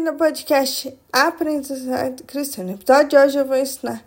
[0.00, 2.64] bem-vindo ao podcast Aprendizado Cristão.
[2.64, 4.02] No episódio de hoje eu vou ensinar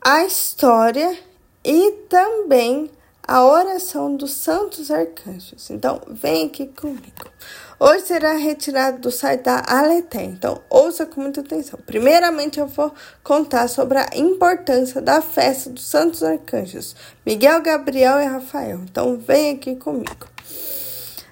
[0.00, 1.18] a história
[1.62, 2.90] e também
[3.22, 5.68] a oração dos santos arcanjos.
[5.68, 7.30] Então, vem aqui comigo.
[7.78, 11.78] Hoje será retirado do site da Aleté, então ouça com muita atenção.
[11.84, 18.24] Primeiramente, eu vou contar sobre a importância da festa dos santos arcanjos, Miguel, Gabriel e
[18.24, 18.80] Rafael.
[18.84, 20.26] Então, vem aqui comigo.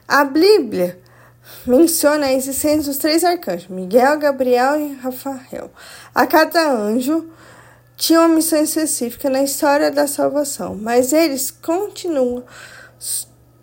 [0.07, 1.01] A Bíblia
[1.67, 5.71] menciona a existência dos três arcanjos, Miguel, Gabriel e Rafael.
[6.15, 7.31] A cada anjo
[7.97, 12.45] tinha uma missão específica na história da salvação, mas eles continuam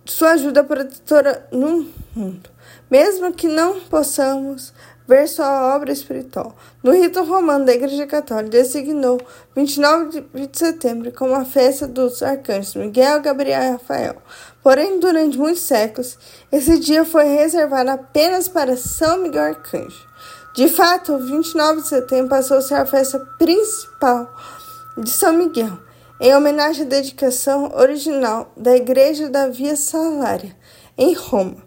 [0.06, 2.50] sua ajuda protetora no mundo,
[2.90, 4.74] mesmo que não possamos
[5.08, 6.56] ver sua obra espiritual.
[6.84, 9.20] No rito romano da Igreja Católica, designou
[9.56, 14.16] 29 de setembro como a festa dos arcanjos Miguel, Gabriel e Rafael.
[14.62, 16.18] Porém, durante muitos séculos,
[16.52, 20.06] esse dia foi reservado apenas para São Miguel Arcanjo.
[20.54, 24.28] De fato, o 29 de setembro passou a ser a festa principal
[24.98, 25.78] de São Miguel,
[26.20, 30.56] em homenagem à dedicação original da Igreja da Via Salária,
[30.98, 31.64] em Roma.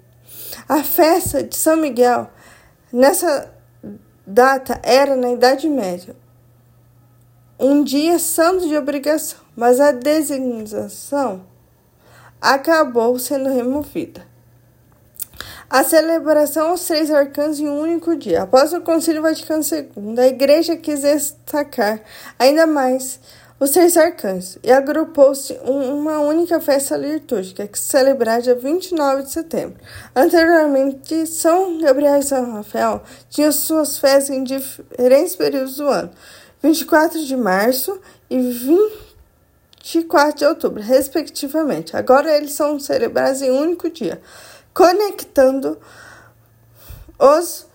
[0.68, 2.28] A festa de São Miguel,
[2.92, 3.52] nessa
[4.26, 6.14] data, era na Idade Média,
[7.58, 11.44] um dia santo de obrigação, mas a designação
[12.40, 14.26] acabou sendo removida.
[15.68, 18.42] A celebração aos três arcanos em um único dia.
[18.42, 22.00] Após o Concílio Vaticano II, a Igreja quis destacar
[22.36, 23.20] ainda mais
[23.60, 29.30] os três arcanos e agrupou-se uma única festa litúrgica que se celebra dia 29 de
[29.30, 29.78] setembro.
[30.16, 36.10] Anteriormente, São Gabriel e São Rafael tinham suas festas em diferentes períodos do ano,
[36.62, 39.10] 24 de março e 20
[39.82, 41.96] 24 de outubro, respectivamente.
[41.96, 44.20] Agora eles são celebrados em um único dia,
[44.74, 45.78] conectando
[47.18, 47.66] os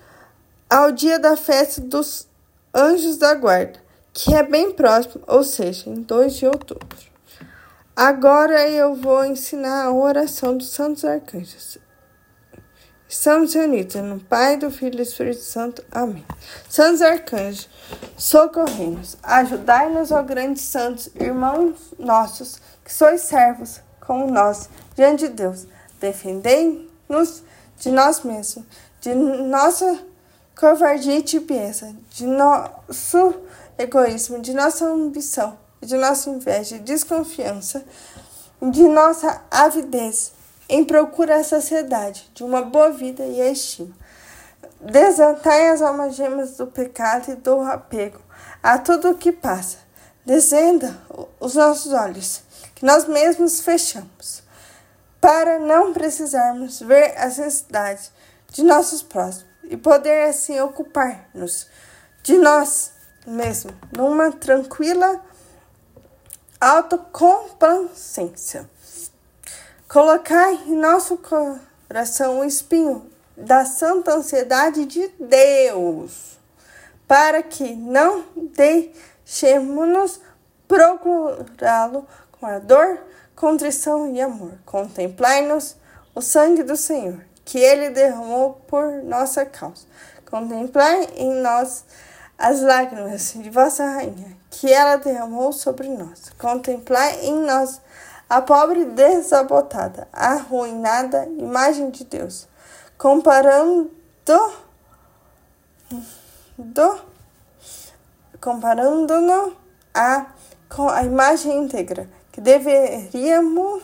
[0.70, 2.28] ao dia da festa dos
[2.74, 3.80] Anjos da Guarda,
[4.16, 6.98] que é bem próximo, ou seja, em 2 de outubro.
[7.94, 11.78] Agora eu vou ensinar a oração dos santos arcanjos.
[13.10, 15.84] Estamos unidos no Pai, do Filho e do Espírito Santo.
[15.92, 16.26] Amém.
[16.70, 17.70] Santos arcanjos,
[18.18, 25.68] socorremos, ajudai-nos, ó grandes santos, irmãos nossos, que sois servos como nós, diante de Deus.
[26.00, 27.44] Defendei-nos
[27.78, 28.66] de nós mesmos,
[29.02, 30.00] de nossa
[30.58, 33.36] covardia e tibieza, de nosso
[33.78, 37.84] egoísmo, de nossa ambição, de nossa inveja desconfiança,
[38.62, 40.34] de nossa avidez
[40.68, 43.96] em procura da saciedade, de uma boa vida e a estima.
[44.80, 48.20] Desatai as almagemas do pecado e do apego
[48.62, 49.78] a tudo o que passa.
[50.26, 50.98] Desenda
[51.40, 52.42] os nossos olhos,
[52.74, 54.44] que nós mesmos fechamos,
[55.22, 58.12] para não precisarmos ver as necessidades
[58.50, 61.68] de nossos próximos e poder assim ocupar-nos
[62.24, 62.95] de nós
[63.26, 65.22] mesmos numa tranquila
[66.60, 68.70] autocomplacência.
[69.88, 76.38] Colocai em nosso coração o espinho da santa ansiedade de Deus,
[77.08, 80.22] para que não deixemos-nos
[80.68, 82.98] procurá-lo com ardor,
[83.36, 84.54] contrição e amor.
[84.66, 85.76] Contemplai-nos
[86.14, 89.86] o sangue do Senhor, que ele derramou por nossa causa.
[90.30, 91.84] Contemplai em nós
[92.38, 96.32] as lágrimas de vossa rainha, que ela derramou sobre nós.
[96.38, 97.82] Contemplai em nós
[98.30, 102.48] a pobre desabotada, arruinada imagem de Deus,
[102.98, 103.92] comparando
[106.58, 107.02] do,
[108.40, 109.56] comparando-no
[109.94, 110.28] a
[110.68, 113.84] com a imagem íntegra que deveríamos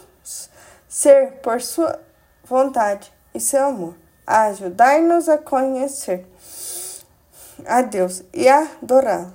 [0.89, 1.99] ser por sua
[2.43, 3.95] vontade e seu amor.
[4.25, 6.27] Ajudai-nos a conhecer
[7.65, 9.33] a Deus e adorá-lo,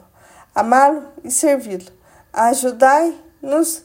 [0.55, 1.93] amá-lo e servi-lo.
[2.33, 3.83] Ajudai-nos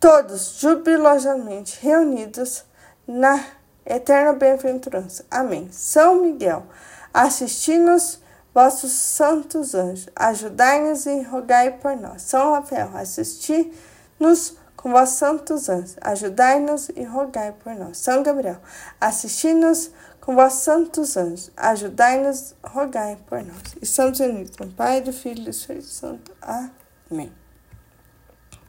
[0.00, 2.64] todos jubilosamente reunidos
[3.06, 3.44] na
[3.90, 5.24] eterna bem-aventurança.
[5.30, 5.68] Amém.
[5.72, 6.64] São Miguel,
[7.12, 8.20] assisti-nos
[8.54, 12.22] vossos santos anjos, ajudai-nos e rogai por nós.
[12.22, 17.98] São Rafael, assisti-nos com vossos santos anjos, ajudai-nos e rogai por nós.
[17.98, 18.58] São Gabriel,
[19.00, 19.90] assisti-nos
[20.20, 23.76] com vossos santos anjos, ajudai-nos, rogai por nós.
[23.80, 26.32] Estamos unidos com o Pai, do Filho e do Espírito Santo.
[26.40, 27.39] Amém.